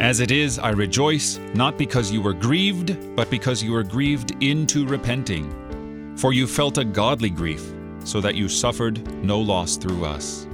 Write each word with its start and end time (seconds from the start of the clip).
As 0.00 0.18
it 0.18 0.32
is, 0.32 0.58
I 0.58 0.70
rejoice, 0.70 1.38
not 1.54 1.78
because 1.78 2.10
you 2.10 2.20
were 2.20 2.32
grieved, 2.32 3.14
but 3.14 3.30
because 3.30 3.62
you 3.62 3.70
were 3.70 3.84
grieved 3.84 4.42
into 4.42 4.84
repenting. 4.86 6.16
For 6.16 6.32
you 6.32 6.48
felt 6.48 6.78
a 6.78 6.84
godly 6.84 7.30
grief, 7.30 7.72
so 8.02 8.20
that 8.20 8.34
you 8.34 8.48
suffered 8.48 9.06
no 9.22 9.38
loss 9.38 9.76
through 9.76 10.04
us. 10.04 10.48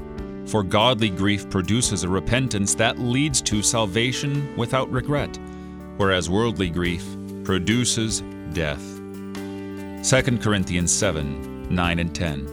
For 0.44 0.62
godly 0.62 1.08
grief 1.08 1.48
produces 1.48 2.04
a 2.04 2.08
repentance 2.08 2.74
that 2.74 2.98
leads 2.98 3.40
to 3.42 3.62
salvation 3.62 4.54
without 4.58 4.90
regret, 4.92 5.38
whereas 5.96 6.28
worldly 6.28 6.68
grief 6.68 7.06
produces 7.42 8.20
death. 8.52 8.84
2 10.02 10.38
Corinthians 10.38 10.92
7 10.92 11.74
9 11.74 11.98
and 11.98 12.14
10. 12.14 12.46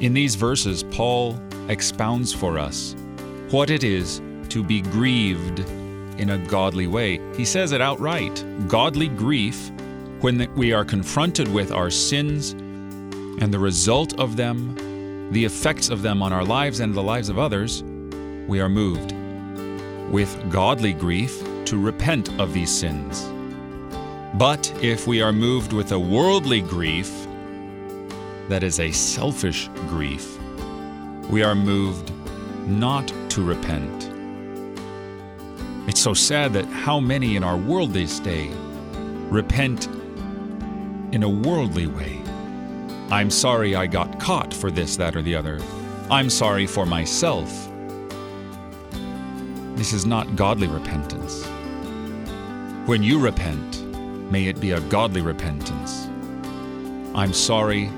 In 0.00 0.14
these 0.14 0.34
verses, 0.34 0.82
Paul 0.82 1.40
expounds 1.68 2.32
for 2.32 2.58
us 2.58 2.96
what 3.50 3.70
it 3.70 3.84
is 3.84 4.20
to 4.50 4.62
be 4.62 4.80
grieved 4.80 5.60
in 6.18 6.30
a 6.30 6.38
godly 6.46 6.86
way. 6.86 7.20
He 7.36 7.44
says 7.44 7.72
it 7.72 7.80
outright 7.80 8.44
godly 8.68 9.08
grief 9.08 9.70
when 10.20 10.52
we 10.54 10.72
are 10.72 10.84
confronted 10.84 11.48
with 11.48 11.72
our 11.72 11.90
sins 11.90 12.52
and 13.40 13.54
the 13.54 13.58
result 13.58 14.18
of 14.20 14.36
them, 14.36 15.30
the 15.32 15.44
effects 15.44 15.88
of 15.88 16.02
them 16.02 16.22
on 16.22 16.32
our 16.32 16.44
lives 16.44 16.80
and 16.80 16.94
the 16.94 17.02
lives 17.02 17.30
of 17.30 17.38
others, 17.38 17.82
we 18.46 18.60
are 18.60 18.68
moved 18.68 19.12
with 20.12 20.50
godly 20.50 20.92
grief 20.92 21.42
to 21.64 21.78
repent 21.78 22.28
of 22.38 22.52
these 22.52 22.70
sins. 22.70 23.30
But 24.34 24.72
if 24.82 25.06
we 25.06 25.22
are 25.22 25.32
moved 25.32 25.72
with 25.72 25.92
a 25.92 25.98
worldly 25.98 26.60
grief, 26.60 27.10
that 28.48 28.62
is 28.62 28.80
a 28.80 28.90
selfish 28.90 29.68
grief, 29.88 30.38
we 31.30 31.42
are 31.42 31.54
moved 31.54 32.12
not 32.66 33.12
to 33.30 33.42
repent. 33.42 34.09
It's 35.90 36.00
so 36.00 36.14
sad 36.14 36.52
that 36.52 36.66
how 36.66 37.00
many 37.00 37.34
in 37.34 37.42
our 37.42 37.56
world 37.56 37.92
this 37.92 38.20
day 38.20 38.48
repent 39.28 39.88
in 41.10 41.24
a 41.24 41.28
worldly 41.28 41.88
way. 41.88 42.22
I'm 43.10 43.28
sorry 43.28 43.74
I 43.74 43.88
got 43.88 44.20
caught 44.20 44.54
for 44.54 44.70
this, 44.70 44.96
that, 44.98 45.16
or 45.16 45.22
the 45.22 45.34
other. 45.34 45.60
I'm 46.08 46.30
sorry 46.30 46.64
for 46.64 46.86
myself. 46.86 47.68
This 49.74 49.92
is 49.92 50.06
not 50.06 50.36
godly 50.36 50.68
repentance. 50.68 51.44
When 52.86 53.02
you 53.02 53.18
repent, 53.18 53.82
may 54.30 54.46
it 54.46 54.60
be 54.60 54.70
a 54.70 54.80
godly 54.82 55.22
repentance. 55.22 56.06
I'm 57.16 57.32
sorry. 57.32 57.90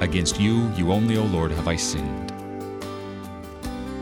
Against 0.00 0.40
you, 0.40 0.70
you 0.76 0.92
only, 0.92 1.18
O 1.18 1.24
Lord, 1.24 1.50
have 1.50 1.68
I 1.68 1.76
sinned. 1.76 2.27